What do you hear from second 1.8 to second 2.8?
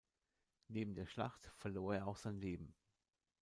er auch sein Leben.